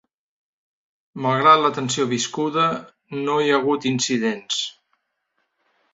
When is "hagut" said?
3.61-3.89